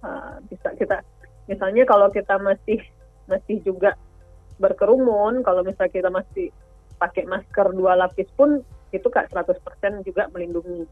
Uh, 0.00 0.40
bisa 0.48 0.72
kita 0.78 1.04
misalnya 1.44 1.84
kalau 1.84 2.08
kita 2.08 2.38
masih 2.40 2.80
masih 3.26 3.60
juga 3.66 3.98
berkerumun 4.62 5.42
kalau 5.42 5.66
misalnya 5.66 5.92
kita 5.92 6.08
masih 6.08 6.54
pakai 7.00 7.24
masker 7.24 7.72
dua 7.72 7.96
lapis 7.96 8.28
pun 8.36 8.60
itu 8.92 9.08
kak 9.08 9.32
100% 9.32 9.56
juga 10.04 10.28
melindungi. 10.28 10.84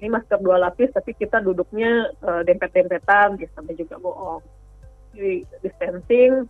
Ini 0.00 0.08
masker 0.08 0.40
dua 0.40 0.56
lapis 0.58 0.90
tapi 0.96 1.12
kita 1.12 1.44
duduknya 1.44 2.08
uh, 2.24 2.40
dempet-dempetan 2.42 3.36
ya 3.36 3.48
sampai 3.52 3.76
juga 3.76 4.00
bohong. 4.00 4.40
Jadi 5.12 5.44
distancing, 5.60 6.48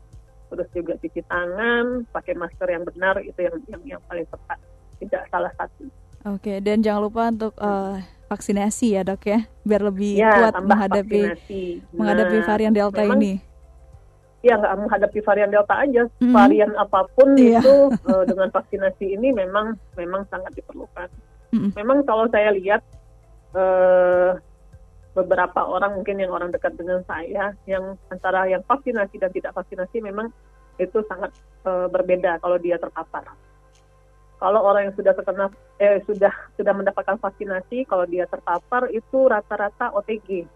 terus 0.49 0.69
juga 0.71 0.95
cuci 1.03 1.21
tangan, 1.27 2.07
pakai 2.15 2.39
masker 2.39 2.69
yang 2.71 2.87
benar 2.87 3.19
itu 3.21 3.37
yang 3.43 3.57
yang, 3.67 3.83
yang 3.99 4.01
paling 4.07 4.25
tepat, 4.31 4.59
tidak 5.03 5.27
salah 5.35 5.53
satu. 5.59 5.91
Oke, 6.23 6.63
dan 6.63 6.87
jangan 6.87 7.11
lupa 7.11 7.23
untuk 7.35 7.53
uh, 7.59 7.99
vaksinasi 8.31 8.95
ya 8.95 9.03
dok 9.03 9.27
ya, 9.27 9.43
biar 9.67 9.83
lebih 9.83 10.23
ya, 10.23 10.31
kuat 10.39 10.55
menghadapi 10.63 11.21
vaksinasi. 11.35 11.63
menghadapi 11.91 12.37
nah, 12.39 12.47
varian 12.47 12.73
delta 12.73 13.03
ini 13.03 13.52
ya 14.43 14.59
nggak 14.59 14.75
menghadapi 14.75 15.19
varian 15.23 15.51
delta 15.55 15.75
aja 15.79 16.03
mm-hmm. 16.07 16.35
varian 16.35 16.71
apa 16.75 17.07
pun 17.15 17.39
yeah. 17.39 17.63
itu 17.63 17.75
uh, 18.11 18.25
dengan 18.27 18.51
vaksinasi 18.51 19.15
ini 19.15 19.31
memang 19.31 19.79
memang 19.95 20.27
sangat 20.29 20.51
diperlukan 20.59 21.09
mm-hmm. 21.55 21.71
memang 21.79 22.03
kalau 22.03 22.27
saya 22.29 22.51
lihat 22.51 22.83
uh, 23.55 24.35
beberapa 25.13 25.61
orang 25.63 25.95
mungkin 26.01 26.19
yang 26.19 26.33
orang 26.33 26.49
dekat 26.51 26.73
dengan 26.75 27.05
saya 27.05 27.53
yang 27.69 28.01
antara 28.09 28.49
yang 28.49 28.65
vaksinasi 28.65 29.21
dan 29.21 29.31
tidak 29.31 29.53
vaksinasi 29.53 30.01
memang 30.01 30.33
itu 30.81 31.05
sangat 31.05 31.37
uh, 31.69 31.87
berbeda 31.93 32.41
kalau 32.41 32.57
dia 32.57 32.81
terpapar. 32.81 33.29
Kalau 34.41 34.61
orang 34.65 34.91
yang 34.91 34.97
sudah 34.99 35.13
terkena 35.15 35.47
eh 35.79 36.03
sudah 36.03 36.33
sudah 36.59 36.75
mendapatkan 36.75 37.21
vaksinasi 37.21 37.87
kalau 37.87 38.09
dia 38.09 38.27
terpapar 38.27 38.91
itu 38.91 39.29
rata-rata 39.29 39.93
OTG. 39.95 40.49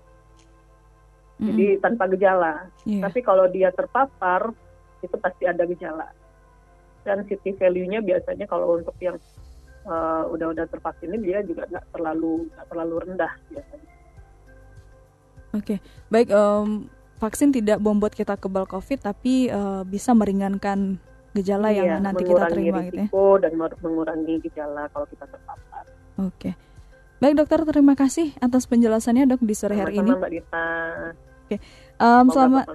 Mm-hmm. 1.37 1.49
Jadi 1.53 1.67
tanpa 1.85 2.05
gejala. 2.09 2.55
Yeah. 2.89 3.05
Tapi 3.05 3.21
kalau 3.21 3.45
dia 3.53 3.69
terpapar 3.69 4.57
itu 5.05 5.17
pasti 5.21 5.45
ada 5.45 5.69
gejala. 5.69 6.09
Dan 7.05 7.23
city 7.29 7.55
value-nya 7.55 8.01
biasanya 8.03 8.49
kalau 8.49 8.81
untuk 8.81 8.97
yang 8.99 9.21
uh, 9.87 10.25
udah-udah 10.33 10.67
tervaksin 10.67 11.15
ini 11.15 11.31
dia 11.31 11.45
juga 11.45 11.69
nggak 11.71 11.87
terlalu 11.95 12.49
nggak 12.51 12.67
terlalu 12.73 12.95
rendah 13.05 13.33
biasanya. 13.53 13.91
Oke, 15.55 15.63
okay. 15.63 15.79
baik. 16.13 16.29
Um, 16.35 16.91
vaksin 17.17 17.49
tidak 17.55 17.81
membuat 17.81 18.13
kita 18.13 18.37
kebal 18.37 18.69
COVID, 18.69 18.99
tapi 19.01 19.49
uh, 19.49 19.87
bisa 19.89 20.13
meringankan 20.13 21.01
gejala 21.33 21.69
iya, 21.73 21.97
yang 21.97 22.05
nanti 22.05 22.25
kita 22.25 22.49
terima 22.49 22.81
gitu 22.89 23.09
ya. 23.09 23.37
dan 23.45 23.53
mengurangi 23.57 24.35
gejala 24.41 24.89
kalau 24.93 25.07
kita 25.09 25.25
terpapar. 25.29 25.85
Oke. 26.17 26.53
Okay. 26.53 26.53
Baik 27.17 27.35
dokter, 27.41 27.65
terima 27.65 27.97
kasih 27.97 28.37
atas 28.45 28.69
penjelasannya 28.69 29.25
dok 29.25 29.41
di 29.41 29.57
sore 29.57 29.81
hari 29.81 29.97
ini. 29.97 30.13
Mbak 30.13 30.31
Dita. 30.37 30.69
Oke. 31.49 31.57
Um, 31.97 32.29
selamat. 32.29 32.67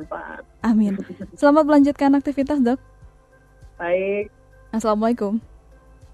Amin. 0.66 0.98
Selamat 1.40 1.70
melanjutkan 1.70 2.10
aktivitas 2.18 2.58
dok. 2.58 2.82
Baik. 3.78 4.34
Assalamualaikum. 4.74 5.38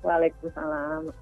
Waalaikumsalam. 0.03 1.13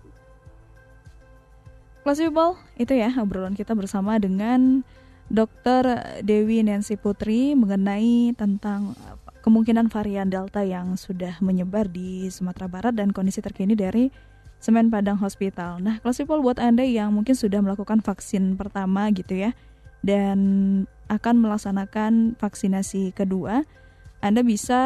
Kelas 2.05 2.21
People, 2.21 2.53
itu 2.77 2.93
ya 2.93 3.09
obrolan 3.17 3.57
kita 3.57 3.73
bersama 3.73 4.17
dengan 4.21 4.85
Dr. 5.29 6.05
Dewi 6.21 6.61
Nancy 6.61 6.97
Putri 6.97 7.57
mengenai 7.57 8.33
tentang 8.37 8.93
uh, 8.93 9.17
kemungkinan 9.41 9.89
varian 9.89 10.29
Delta 10.29 10.61
yang 10.61 10.97
sudah 10.97 11.37
menyebar 11.41 11.89
di 11.89 12.29
Sumatera 12.33 12.69
Barat 12.69 12.93
dan 12.97 13.09
kondisi 13.13 13.41
terkini 13.41 13.73
dari 13.73 14.09
Semen 14.65 14.89
Padang 14.89 15.21
Hospital. 15.21 15.77
Nah, 15.77 16.01
Klasipol 16.01 16.41
buat 16.41 16.57
Anda 16.57 16.81
yang 16.81 17.13
mungkin 17.13 17.37
sudah 17.37 17.61
melakukan 17.61 18.01
vaksin 18.01 18.57
pertama 18.57 19.13
gitu 19.13 19.37
ya 19.37 19.53
dan 20.01 20.39
akan 21.05 21.37
melaksanakan 21.37 22.33
vaksinasi 22.41 23.13
kedua, 23.13 23.61
Anda 24.25 24.41
bisa 24.41 24.81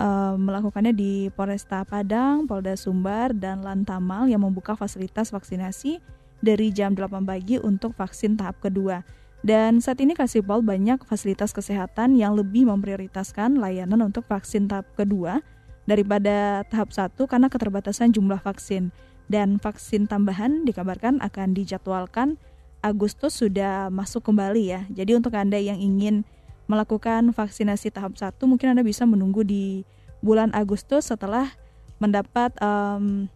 uh, 0.00 0.34
melakukannya 0.40 0.96
di 0.96 1.28
Polresta 1.36 1.84
Padang, 1.84 2.48
Polda 2.48 2.80
Sumbar 2.80 3.36
dan 3.36 3.60
Lantamal 3.60 4.24
yang 4.32 4.40
membuka 4.40 4.72
fasilitas 4.72 5.36
vaksinasi 5.36 6.00
dari 6.40 6.72
jam 6.72 6.96
8 6.96 7.28
pagi 7.28 7.60
untuk 7.60 7.92
vaksin 7.92 8.40
tahap 8.40 8.56
kedua. 8.64 9.04
Dan 9.44 9.84
saat 9.84 10.00
ini 10.00 10.16
Kasipol 10.16 10.64
banyak 10.64 11.04
fasilitas 11.04 11.52
kesehatan 11.52 12.16
yang 12.16 12.40
lebih 12.40 12.64
memprioritaskan 12.64 13.60
layanan 13.60 14.00
untuk 14.00 14.24
vaksin 14.24 14.64
tahap 14.64 14.88
kedua 14.96 15.44
daripada 15.88 16.68
tahap 16.68 16.92
satu 16.92 17.24
karena 17.24 17.48
keterbatasan 17.48 18.12
jumlah 18.12 18.38
vaksin. 18.44 18.92
Dan 19.28 19.56
vaksin 19.60 20.08
tambahan 20.08 20.68
dikabarkan 20.68 21.20
akan 21.24 21.56
dijadwalkan 21.56 22.36
Agustus 22.84 23.40
sudah 23.40 23.88
masuk 23.88 24.28
kembali 24.28 24.62
ya. 24.72 24.80
Jadi 24.92 25.16
untuk 25.16 25.32
Anda 25.36 25.56
yang 25.56 25.80
ingin 25.80 26.24
melakukan 26.68 27.32
vaksinasi 27.32 27.92
tahap 27.92 28.20
satu 28.20 28.44
mungkin 28.44 28.76
Anda 28.76 28.84
bisa 28.84 29.08
menunggu 29.08 29.44
di 29.44 29.88
bulan 30.20 30.52
Agustus 30.52 31.08
setelah 31.08 31.48
mendapat 31.98 32.54
um, 32.60 33.26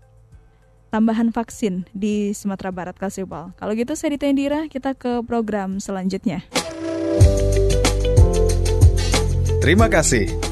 tambahan 0.92 1.32
vaksin 1.32 1.88
di 1.96 2.36
Sumatera 2.36 2.70
Barat 2.70 2.96
Kasipal. 3.00 3.56
Kalau 3.56 3.72
gitu 3.72 3.96
saya 3.96 4.14
Dita 4.14 4.28
Indira, 4.28 4.68
kita 4.68 4.92
ke 4.92 5.24
program 5.24 5.80
selanjutnya. 5.80 6.44
Terima 9.64 9.88
kasih. 9.88 10.51